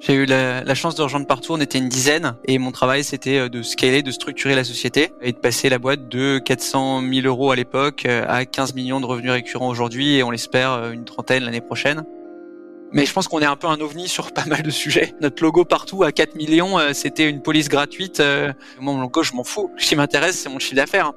[0.00, 3.36] J'ai eu la, chance de rejoindre partout, on était une dizaine, et mon travail c'était
[3.36, 7.26] euh, de scaler, de structurer la société, et de passer la boîte de 400 000
[7.26, 10.92] euros à l'époque euh, à 15 millions de revenus récurrents aujourd'hui, et on l'espère euh,
[10.92, 12.04] une trentaine l'année prochaine.
[12.92, 15.14] Mais je pense qu'on est un peu un ovni sur pas mal de sujets.
[15.20, 18.20] Notre logo partout à 4 millions, c'était une police gratuite.
[18.80, 19.70] Mon logo, je m'en fous.
[19.76, 21.12] Ce qui m'intéresse, c'est mon chiffre d'affaires.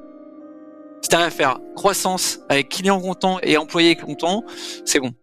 [1.02, 4.44] Si t'arrives à faire croissance avec clients contents et employés contents,
[4.86, 5.14] c'est bon.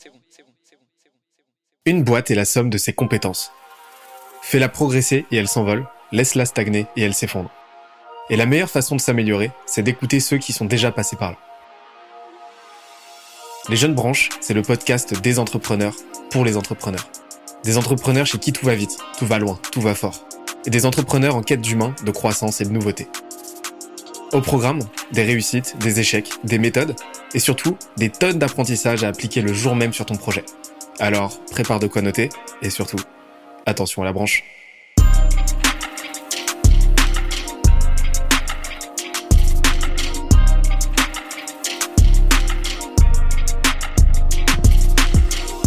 [1.86, 3.52] Une boîte est la somme de ses compétences.
[4.42, 7.50] Fais-la progresser et elle s'envole, laisse-la stagner et elle s'effondre.
[8.28, 11.38] Et la meilleure façon de s'améliorer, c'est d'écouter ceux qui sont déjà passés par là.
[13.70, 15.94] Les Jeunes Branches, c'est le podcast des entrepreneurs
[16.28, 17.08] pour les entrepreneurs.
[17.64, 20.26] Des entrepreneurs chez qui tout va vite, tout va loin, tout va fort.
[20.66, 23.08] Et des entrepreneurs en quête d'humain, de croissance et de nouveauté.
[24.34, 24.80] Au programme,
[25.12, 26.94] des réussites, des échecs, des méthodes
[27.32, 30.44] et surtout des tonnes d'apprentissages à appliquer le jour même sur ton projet.
[31.02, 32.28] Alors, prépare de quoi noter
[32.60, 32.98] et surtout,
[33.64, 34.44] attention à la branche.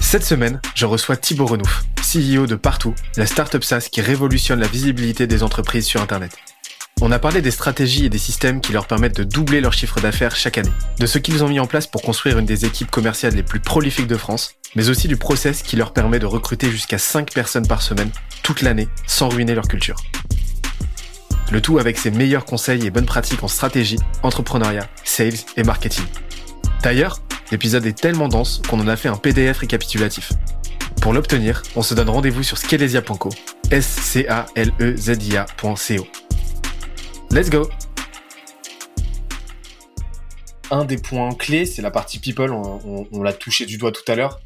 [0.01, 4.67] Cette semaine, je reçois Thibaut Renouf, CEO de Partout, la startup SaaS qui révolutionne la
[4.67, 6.37] visibilité des entreprises sur Internet.
[7.05, 9.99] On a parlé des stratégies et des systèmes qui leur permettent de doubler leur chiffre
[9.99, 12.89] d'affaires chaque année, de ce qu'ils ont mis en place pour construire une des équipes
[12.89, 16.71] commerciales les plus prolifiques de France, mais aussi du process qui leur permet de recruter
[16.71, 18.09] jusqu'à 5 personnes par semaine
[18.41, 19.97] toute l'année sans ruiner leur culture.
[21.51, 26.05] Le tout avec ses meilleurs conseils et bonnes pratiques en stratégie, entrepreneuriat, sales et marketing.
[26.83, 27.19] D'ailleurs,
[27.51, 30.31] l'épisode est tellement dense qu'on en a fait un PDF récapitulatif.
[31.01, 33.29] Pour l'obtenir, on se donne rendez-vous sur scalesia.co,
[33.71, 34.17] s
[37.33, 37.67] Let's go
[40.69, 42.51] Un des points clés, c'est la partie people.
[42.51, 44.39] On, l'a touché du doigt tout à l'heure.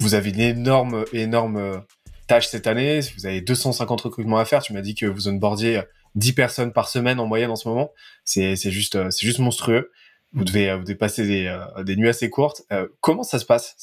[0.00, 1.84] Vous avez une énorme, énorme
[2.26, 2.98] tâche cette année.
[3.16, 4.60] Vous avez 250 recrutements à faire.
[4.60, 5.82] Tu m'as dit que vous onboardiez
[6.16, 7.92] 10 personnes par semaine en moyenne en ce moment.
[8.24, 9.92] C'est juste, c'est juste monstrueux.
[10.32, 12.62] Vous devez, vous devez passer des, nuits assez courtes.
[12.72, 13.76] Euh, comment ça se passe?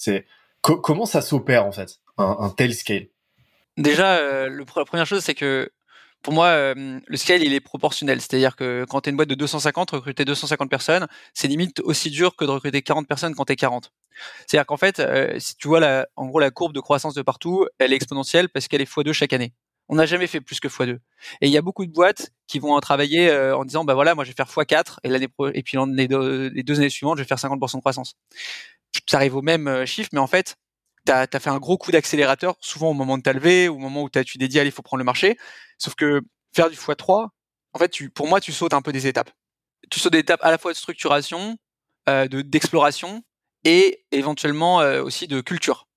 [0.62, 2.02] Comment ça s'opère en fait?
[2.18, 3.08] Un, tel scale?
[3.78, 5.72] Déjà, euh, la première chose, c'est que
[6.22, 8.20] pour moi, euh, le scale, il est proportionnel.
[8.20, 12.36] C'est-à-dire que quand tu une boîte de 250, recruter 250 personnes, c'est limite aussi dur
[12.36, 13.92] que de recruter 40 personnes quand tu es 40.
[14.46, 17.22] C'est-à-dire qu'en fait, euh, si tu vois la, en gros la courbe de croissance de
[17.22, 19.54] partout, elle est exponentielle parce qu'elle est x2 chaque année.
[19.88, 21.00] On n'a jamais fait plus que x2.
[21.42, 24.14] Et il y a beaucoup de boîtes qui vont travailler euh, en disant, bah voilà,
[24.14, 27.18] moi je vais faire x4 et l'année et puis les deux, les deux années suivantes,
[27.18, 28.16] je vais faire 50% de croissance.
[29.08, 30.58] Ça arrive au même chiffre, mais en fait,
[31.06, 34.04] tu as, fait un gros coup d'accélérateur, souvent au moment de ta levée, au moment
[34.04, 35.38] où as, tu t'es dit, allez, il faut prendre le marché.
[35.78, 36.22] Sauf que
[36.54, 37.30] faire du x3,
[37.74, 39.32] en fait, tu, pour moi, tu sautes un peu des étapes.
[39.90, 41.58] Tu sautes des étapes à la fois de structuration,
[42.10, 43.24] euh, de d'exploration
[43.66, 45.88] et éventuellement euh, aussi de culture.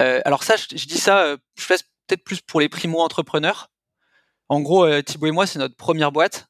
[0.00, 1.76] Euh, alors ça, je, dis ça, je fais
[2.06, 3.70] peut-être plus pour les primo-entrepreneurs.
[4.48, 6.48] En gros, Thibaut et moi, c'est notre première boîte.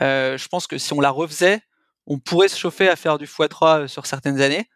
[0.00, 1.60] je pense que si on la refaisait,
[2.06, 4.68] on pourrait se chauffer à faire du x3 sur certaines années.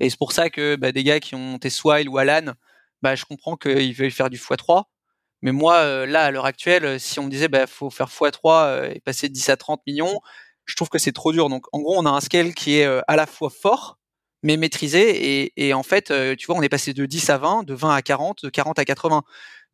[0.00, 2.52] Et c'est pour ça que bah, des gars qui ont monté Swile ou Alan,
[3.02, 4.84] bah, je comprends qu'ils veulent faire du x3.
[5.42, 8.08] Mais moi, euh, là, à l'heure actuelle, euh, si on me disait, bah, faut faire
[8.08, 10.20] x3 euh, et passer de 10 à 30 millions,
[10.66, 11.48] je trouve que c'est trop dur.
[11.48, 13.98] Donc, en gros, on a un scale qui est à la fois fort,
[14.42, 15.52] mais maîtrisé.
[15.56, 18.02] Et en fait, tu vois, on est passé de 10 à 20, de 20 à
[18.02, 19.22] 40, de 40 à 80.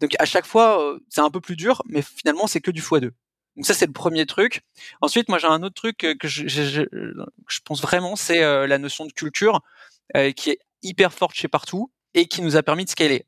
[0.01, 3.11] Donc, à chaque fois, c'est un peu plus dur, mais finalement, c'est que du x2.
[3.59, 4.63] Donc ça, c'est le premier truc.
[5.03, 6.85] Ensuite, moi, j'ai un autre truc que je,
[7.65, 9.61] pense vraiment, c'est la notion de culture.
[10.17, 13.27] Euh, qui est hyper forte chez Partout et qui nous a permis de scaler.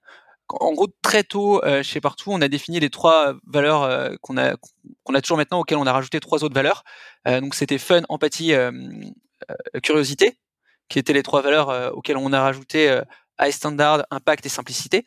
[0.49, 4.39] En gros, très tôt euh, chez Partout, on a défini les trois valeurs euh, qu'on
[4.39, 4.57] a
[5.05, 6.85] qu'on a toujours maintenant, auxquelles on a rajouté trois autres valeurs.
[7.27, 8.53] donc c'était fun, empathie,
[9.83, 10.39] curiosité,
[10.89, 13.01] qui étaient les trois valeurs auxquelles on a rajouté
[13.41, 15.05] high standard, impact et simplicité.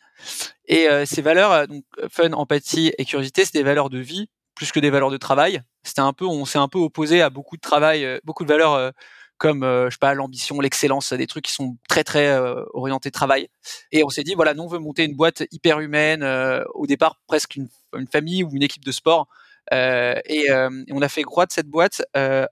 [0.66, 4.80] Et ces valeurs, donc fun, empathie et curiosité, c'est des valeurs de vie plus que
[4.80, 5.62] des valeurs de travail.
[5.82, 8.92] C'était un peu, on s'est un peu opposé à beaucoup de travail, beaucoup de valeurs
[9.38, 13.10] comme euh, je sais pas l'ambition, l'excellence, des trucs qui sont très très euh, orientés
[13.10, 13.48] travail.
[13.92, 16.86] Et on s'est dit voilà, nous on veut monter une boîte hyper humaine, euh, au
[16.86, 17.68] départ presque une,
[18.10, 19.28] famille ou une équipe de sport.
[19.72, 20.46] Et,
[20.90, 22.02] on a fait croître cette boîte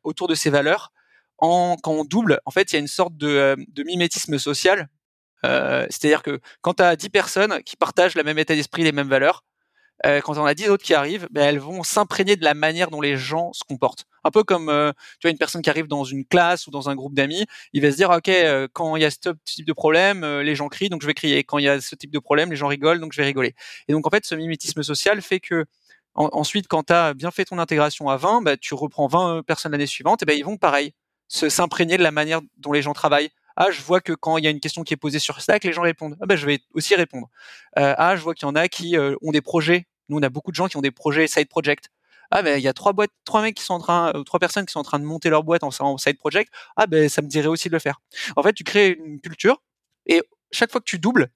[0.05, 0.93] autour de ces valeurs.
[1.39, 4.89] En, quand on double, en fait, il y a une sorte de, de mimétisme social.
[5.43, 9.09] C'est-à-dire que quand tu as 10 personnes qui partagent la même état d'esprit, les mêmes
[9.09, 9.43] valeurs,
[10.07, 12.91] euh, quand on a 10 autres qui arrivent, ben, elles vont s'imprégner de la manière
[12.91, 14.07] dont les gens se comportent.
[14.25, 16.89] Un peu comme euh, tu vois une personne qui arrive dans une classe ou dans
[16.89, 19.67] un groupe d'amis, il va se dire ok euh, quand il y a ce type
[19.67, 21.45] de problème, les gens crient donc je vais crier.
[21.45, 23.55] Quand il y a ce type de problème, les gens rigolent donc je vais rigoler.
[23.89, 25.65] Et donc en fait ce mimétisme social fait que
[26.15, 29.73] ensuite quand tu as bien fait ton intégration à 20, ben, tu reprends 20 personnes
[29.73, 30.95] l'année suivante et ben ils vont pareil
[31.33, 34.47] s'imprégner de la manière dont les gens travaillent Ah, je vois que quand il y
[34.47, 36.17] a une question qui est posée sur Slack, les gens répondent.
[36.21, 37.29] Ah ben, je vais aussi répondre.
[37.79, 39.87] Euh, ah, je vois qu'il y en a qui euh, ont des projets.
[40.09, 41.91] Nous, on a beaucoup de gens qui ont des projets side project.
[42.31, 44.65] Ah ben, il y a trois boîtes, trois mecs qui sont en train, trois personnes
[44.65, 46.53] qui sont en train de monter leur boîte en, side project.
[46.77, 48.01] Ah ben, ça me dirait aussi de le faire.
[48.37, 49.63] En fait, tu crées une culture
[50.07, 51.29] et chaque fois que tu doubles,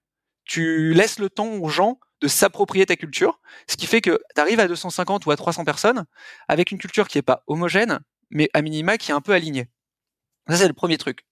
[0.45, 4.41] tu laisses le temps aux gens de s'approprier ta culture, ce qui fait que tu
[4.41, 6.07] arrives à 250 ou à 300 personnes
[6.49, 9.69] avec une culture qui est pas homogène, mais à minima qui est un peu alignée.
[10.49, 11.27] Ça, c'est le premier truc.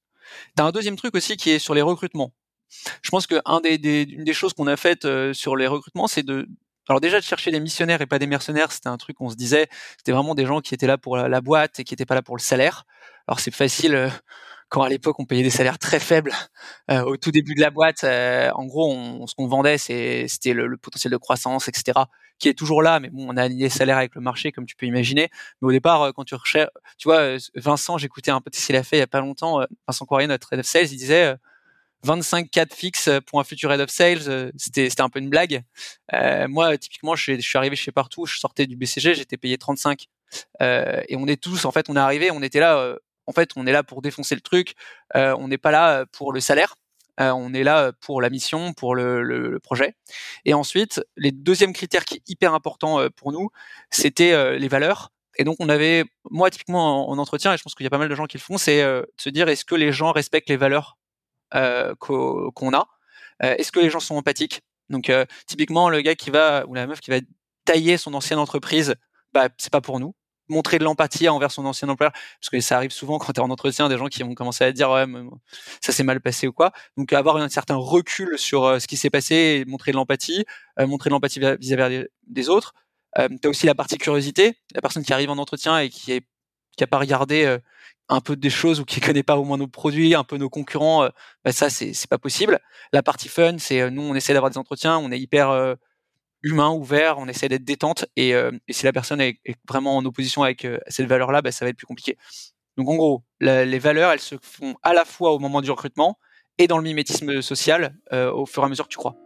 [0.56, 2.32] Tu as un deuxième truc aussi qui est sur les recrutements.
[3.02, 5.66] Je pense que un des, des, une des choses qu'on a faites euh, sur les
[5.66, 6.48] recrutements, c'est de
[6.88, 9.36] alors déjà de chercher des missionnaires et pas des mercenaires, c'était un truc qu'on se
[9.36, 12.14] disait, c'était vraiment des gens qui étaient là pour la, boîte et qui n'étaient pas
[12.14, 12.84] là pour le salaire.
[13.26, 14.08] Alors c'est facile euh,
[14.68, 16.32] quand à l'époque on payait des salaires très faibles
[16.90, 18.02] euh, au tout début de la boîte.
[18.04, 22.00] Euh, en gros, on, ce qu'on vendait, c'était le, potentiel de croissance, etc.,
[22.38, 22.98] qui est toujours là.
[22.98, 25.30] Mais bon, on a aligné les avec le marché, comme tu peux imaginer.
[25.62, 28.82] Mais au départ, euh, quand tu recherches, tu vois, Vincent, j'écoutais un petit qu'il a
[28.82, 29.60] fait il y a pas longtemps.
[29.86, 31.36] Vincent Coirier, notre head of sales, il disait
[32.04, 35.62] 25 4 fixes pour un futur head of sales, c'était c'était un peu une blague.
[36.48, 40.06] moi, typiquement, je, suis arrivé chez partout, je sortais du BCG, j'étais payé 35.
[40.60, 42.96] et on est tous, en fait, on est arrivé, on était là
[43.26, 44.74] en fait, on est là pour défoncer le truc.
[45.16, 46.76] Euh, on n'est pas là pour le salaire.
[47.20, 49.94] Euh, on est là pour la mission, pour le, projet.
[50.44, 53.50] Et ensuite, les deuxième critère qui est hyper important euh, pour nous,
[53.90, 55.10] c'était les valeurs.
[55.36, 57.98] Et donc, on avait, moi, typiquement en, entretien, et je pense qu'il y a pas
[57.98, 60.48] mal de gens qui le font, c'est de se dire est-ce que les gens respectent
[60.48, 60.96] les valeurs?
[61.98, 62.88] Qu'on a.
[63.40, 64.62] Est-ce que les gens sont empathiques?
[64.90, 65.10] Donc,
[65.46, 67.18] typiquement, le gars qui va ou la meuf qui va
[67.64, 68.94] tailler son ancienne entreprise,
[69.32, 70.14] bah, c'est pas pour nous.
[70.48, 73.42] Montrer de l'empathie envers son ancien employeur parce que ça arrive souvent quand tu es
[73.42, 75.06] en entretien des gens qui vont commencer à dire ouais
[75.80, 76.72] ça s'est mal passé ou quoi.
[76.98, 80.44] Donc avoir un certain recul sur euh, ce qui s'est passé montrer de l'empathie
[80.78, 82.74] euh, montrer de l'empathie vis-à-vis des autres.
[83.18, 84.54] Euh, tu as aussi la partie curiosité.
[84.74, 86.26] La personne qui arrive en entretien et qui est
[86.76, 87.58] qui a pas regardé euh,
[88.08, 90.50] un peu des choses ou qui connaît pas au moins nos produits, un peu nos
[90.50, 91.08] concurrents,
[91.44, 92.60] bah ça c'est c'est pas possible.
[92.92, 95.76] La partie fun, c'est nous on essaie d'avoir des entretiens, on est hyper
[96.44, 98.04] humain, ouvert, on essaie d'être détente.
[98.16, 101.64] Et, euh, si la personne est, vraiment en opposition avec euh, cette valeur-là, bah, ça
[101.64, 102.16] va être plus compliqué.
[102.76, 106.18] Donc en gros, les valeurs, elles se font à la fois au moment du recrutement
[106.58, 109.16] et dans le mimétisme social euh, au fur et à mesure que tu crois.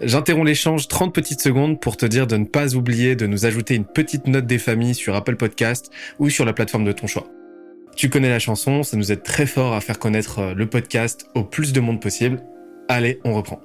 [0.00, 3.76] J'interromps l'échange 30 petites secondes pour te dire de ne pas oublier de nous ajouter
[3.76, 7.28] une petite note des familles sur Apple Podcast ou sur la plateforme de ton choix.
[7.96, 11.44] Tu connais la chanson, ça nous aide très fort à faire connaître le podcast au
[11.44, 12.42] plus de monde possible.
[12.88, 13.60] Allez, on reprend.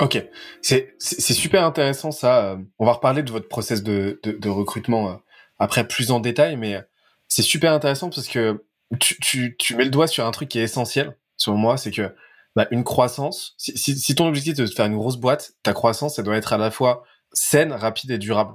[0.00, 0.22] Ok,
[0.60, 2.44] c'est super intéressant ça.
[2.44, 5.14] Euh, on va reparler de votre process de, de, de recrutement euh,
[5.58, 6.82] après plus en détail, mais
[7.28, 8.64] c'est super intéressant parce que
[9.00, 11.90] tu, tu, tu mets le doigt sur un truc qui est essentiel, selon moi, c'est
[11.90, 12.14] que
[12.54, 16.18] bah, une croissance, si, si, ton objectif est de faire une grosse boîte, ta croissance,
[16.18, 18.54] elle doit être à la fois saine, rapide et durable.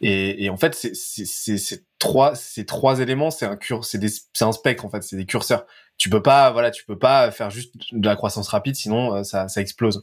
[0.00, 4.00] Et, et en fait, c'est trois, ces trois éléments, c'est un cure, c'est
[4.40, 5.66] un spectre en fait, c'est des curseurs.
[5.96, 9.22] Tu peux pas voilà tu peux pas faire juste de la croissance rapide sinon euh,
[9.22, 10.02] ça, ça explose.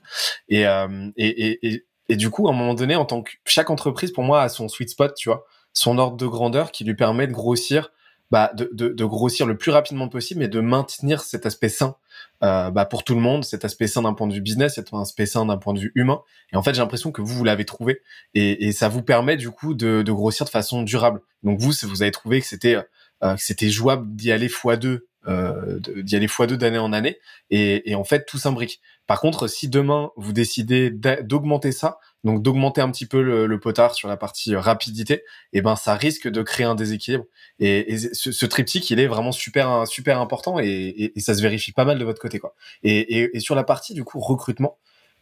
[0.51, 3.69] Euh, et, et, et, et, du coup à un moment donné en tant que chaque
[3.69, 5.45] entreprise pour moi a son sweet spot tu vois.
[5.73, 7.91] Son ordre de grandeur qui lui permet de grossir
[8.31, 11.95] bah, de, de, de grossir le plus rapidement possible mais de maintenir cet aspect sain
[12.43, 14.93] euh, bah, pour tout le monde cet aspect sain d'un point de vue business cet
[14.93, 16.21] aspect sain d'un point de vue humain.
[16.51, 18.01] Et en fait j'ai l'impression que vous vous l'avez trouvé.
[18.33, 21.21] Et, et ça vous permet du coup de, de grossir de façon durable.
[21.43, 22.77] Donc vous vous avez trouvé que c'était
[23.23, 26.93] euh, que c'était jouable d'y aller fois deux euh, d'y aller fois deux d'année en
[26.93, 27.19] année.
[27.49, 28.81] Et, et, en fait tout s'imbrique.
[29.05, 33.59] Par contre, si demain vous décidez d'augmenter ça, donc d'augmenter un petit peu le, le,
[33.59, 37.25] potard sur la partie rapidité, et eh ben ça risque de créer un déséquilibre.
[37.59, 41.41] Et, et ce, ce, triptyque, il est vraiment super super important et, et, ça se
[41.41, 42.55] vérifie pas mal de votre côté quoi.
[42.83, 44.77] Et, sur la partie du coup recrutement,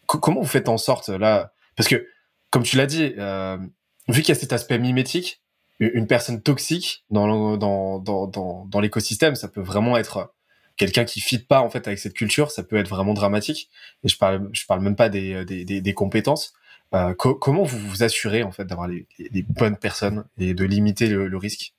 [0.07, 2.05] comment vous faites en sorte là Parce que
[2.50, 3.57] comme tu l'as dit, euh,
[4.07, 5.41] vu qu'il y a cet aspect mimétique,
[5.79, 10.33] une personne toxique dans dans dans dans, dans l'écosystème, ça peut vraiment être
[10.75, 13.69] quelqu'un qui fit pas en fait avec cette culture, ça peut être vraiment dramatique.
[14.03, 16.53] Et je parle je parle même pas des des, des, compétences.
[16.96, 19.05] Euh, comment vous vous assurez en fait d'avoir les,
[19.43, 21.74] bonnes personnes et de limiter le, le risque?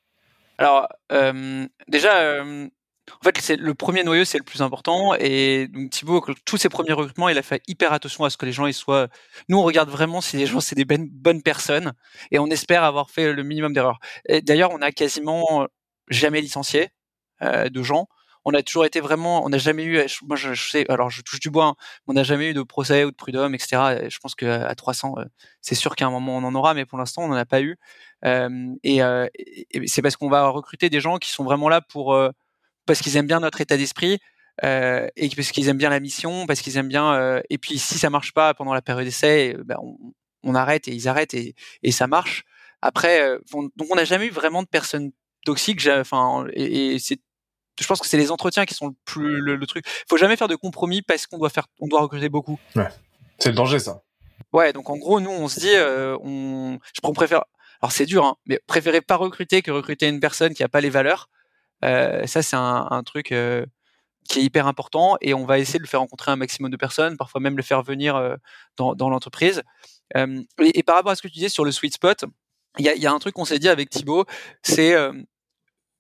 [0.59, 2.69] Alors euh, déjà, euh,
[3.21, 5.15] en fait, c'est le premier noyau, c'est le plus important.
[5.15, 8.47] Et donc Thibaut, tous ses premiers recrutements, il a fait hyper attention à ce que
[8.47, 9.09] les gens ils soient.
[9.49, 11.93] Nous, on regarde vraiment si les gens c'est des ben, bonnes personnes,
[12.31, 13.99] et on espère avoir fait le minimum d'erreurs.
[14.43, 15.67] D'ailleurs, on a quasiment
[16.09, 16.91] jamais licencié
[17.43, 18.07] euh, de gens.
[18.45, 21.41] On a toujours été vraiment, on n'a jamais eu, moi je, sais, alors je touche
[21.41, 21.75] du bois, hein,
[22.07, 24.09] on n'a jamais eu de procès ou de prud'homme, etc.
[24.09, 25.25] Je pense qu'à 300, euh,
[25.61, 27.61] c'est sûr qu'à un moment on en aura, mais pour l'instant on n'en a pas
[27.61, 27.77] eu.
[28.25, 29.29] Euh, et, euh,
[29.87, 32.17] c'est parce qu'on va recruter des gens qui sont vraiment là pour
[32.87, 34.19] parce qu'ils aiment bien notre état d'esprit
[34.65, 37.15] euh, et parce qu'ils aiment bien la mission, parce qu'ils aiment bien.
[37.15, 39.97] Euh, et puis si ça marche pas pendant la période d'essai, ben on,
[40.43, 41.55] on, arrête et ils arrêtent et,
[41.91, 42.45] ça marche.
[42.83, 45.13] Après, euh, donc on n'a jamais eu vraiment de personnes
[45.45, 45.87] toxiques.
[45.89, 47.21] Enfin, et c'est
[47.81, 49.85] je pense que c'est les entretiens qui sont le plus le, truc.
[50.09, 52.59] Faut jamais faire de compromis parce qu'on doit faire, on doit recruter beaucoup.
[52.77, 52.89] Ouais,
[53.39, 54.03] c'est le danger ça.
[54.53, 57.45] Ouais, donc en gros, nous, on se dit, euh, on, je préfère.
[57.83, 60.81] Alors c'est dur, hein, mais préférer pas recruter que recruter une personne qui a pas
[60.81, 61.31] les valeurs.
[61.85, 63.65] Euh, ça, c'est un, un truc euh,
[64.29, 66.77] qui est hyper important et on va essayer de le faire rencontrer un maximum de
[66.77, 68.37] personnes, parfois même le faire venir
[68.77, 69.63] dans, dans l'entreprise.
[70.15, 72.27] Et, et, par rapport à ce que tu disais sur le sweet spot,
[72.79, 74.27] il y a, y a, un truc qu'on s'est dit avec Thibaut,
[74.63, 74.95] c'est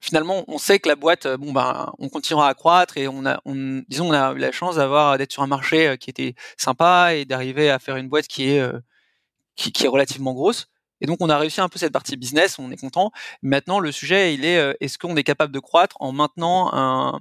[0.01, 3.27] finalement, on sait que la boîte, euh, bon ben, on continuera à croître et on
[3.27, 6.11] a, on, disons, on a eu la chance d'avoir d'être sur un marché euh, qui
[6.11, 8.81] était sympa et d'arriver à faire une boîte qui est euh,
[9.57, 10.69] qui, qui, est relativement grosse.
[11.01, 13.11] Et donc, on a réussi un peu cette partie business, on est content.
[13.43, 17.21] Maintenant, le sujet, il est, est-ce qu'on est capable de croître en maintenant un,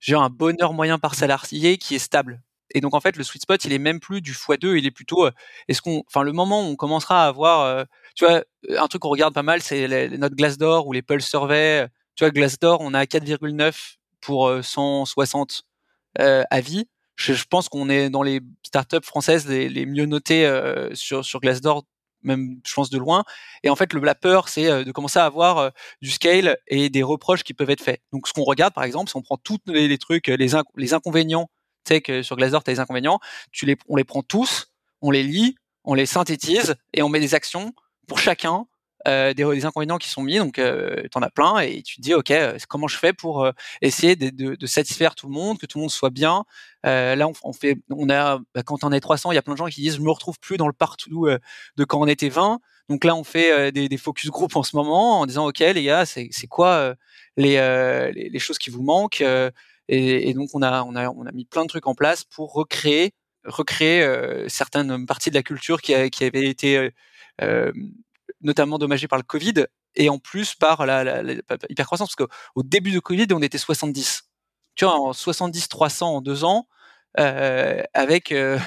[0.00, 2.42] genre un bonheur moyen par salarié qui est stable?
[2.74, 4.90] Et donc en fait le sweet spot il est même plus du x2 il est
[4.90, 5.28] plutôt
[5.68, 8.42] est-ce qu'on enfin le moment où on commencera à avoir tu vois
[8.76, 12.24] un truc qu'on regarde pas mal c'est les notes Glassdoor ou les Pulse Survey tu
[12.24, 15.64] vois, Glassdoor, on a 4,9 pour 160
[16.18, 16.86] euh, euh, avis.
[17.14, 21.24] Je, je pense qu'on est dans les startups françaises les, les mieux notées euh, sur,
[21.24, 21.84] sur Glassdoor,
[22.22, 23.24] même je pense de loin.
[23.62, 25.70] Et en fait, le, la peur, c'est de commencer à avoir
[26.02, 28.00] du scale et des reproches qui peuvent être faits.
[28.12, 31.48] Donc, ce qu'on regarde, par exemple, si on prend tous les, trucs, les, les inconvénients,
[31.84, 33.20] tu sais que sur Glassdoor, tu as les inconvénients,
[33.52, 37.20] tu les, on les prend tous, on les lit, on les synthétise et on met
[37.20, 37.72] des actions
[38.08, 38.66] pour chacun
[39.06, 42.00] euh, des, des, inconvénients qui sont mis, donc euh, tu as plein, et tu te
[42.00, 45.32] dis, ok, euh, comment je fais pour euh, essayer de, de, de, satisfaire tout le
[45.32, 46.44] monde, que tout le monde soit bien.
[46.84, 49.54] là, on, on, fait, on a, bah, quand on est 300, il y a plein
[49.54, 51.28] de gens qui disent, je me retrouve plus dans le partout
[51.76, 52.60] de quand on était 20.
[52.88, 55.82] Donc là, on fait des, des, focus group en ce moment en disant, ok, les
[55.82, 56.94] gars, c'est quoi
[57.36, 57.56] les,
[58.14, 59.22] les, les, choses qui vous manquent
[59.88, 62.24] et, et, donc on a, on a, on a mis plein de trucs en place
[62.24, 63.12] pour recréer
[63.46, 66.90] recréer euh, certaines parties de la culture qui, a, qui avait été
[67.42, 67.72] euh,
[68.46, 71.34] notamment dommagé par le Covid et en plus par la, la, la
[71.68, 74.22] hypercroissance parce qu'au début de Covid on était 70
[74.76, 76.68] tu vois en 70 300 en deux ans
[77.18, 78.58] euh, avec euh,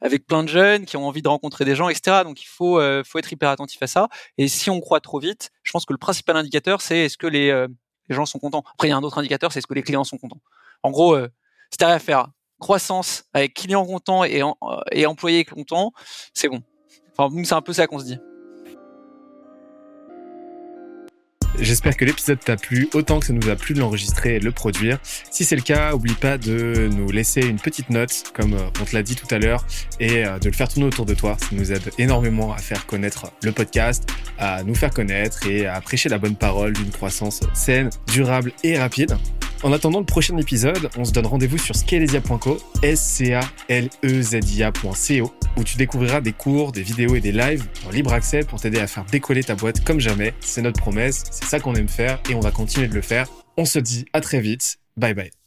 [0.00, 2.80] avec plein de jeunes qui ont envie de rencontrer des gens etc donc il faut
[2.80, 4.08] euh, faut être hyper attentif à ça.
[4.38, 7.26] Et si on croit trop vite je pense que le principal indicateur c'est est-ce que
[7.26, 7.66] les
[8.08, 8.64] les gens sont contents.
[8.72, 10.40] Après il y a un autre indicateur c'est est-ce que les clients sont contents.
[10.82, 11.28] En gros euh,
[11.70, 14.42] c'est à faire croissance avec clients contents et,
[14.90, 15.92] et employés contents
[16.32, 16.62] c'est bon.
[17.16, 18.18] Enfin c'est un peu ça qu'on se dit
[21.60, 24.44] J'espère que l'épisode t'a plu autant que ça nous a plu de l'enregistrer et de
[24.44, 24.98] le produire.
[25.30, 28.84] Si c'est le cas, oublie pas de nous laisser une petite note, comme euh, on
[28.84, 29.66] te l'a dit tout à l'heure,
[29.98, 31.36] et euh, de le faire tourner autour de toi.
[31.40, 35.80] Ça nous aide énormément à faire connaître le podcast, à nous faire connaître et à
[35.80, 39.16] prêcher la bonne parole d'une croissance saine, durable et rapide.
[39.62, 43.88] En attendant le prochain épisode, on se donne rendez-vous sur scalezia.co, s c a l
[44.04, 48.12] e z i-a.co, où tu découvriras des cours, des vidéos et des lives en libre
[48.12, 50.32] accès pour t'aider à faire décoller ta boîte comme jamais.
[50.40, 53.26] C'est notre promesse, c'est ça qu'on aime faire et on va continuer de le faire.
[53.56, 54.78] On se dit à très vite.
[54.96, 55.37] Bye bye.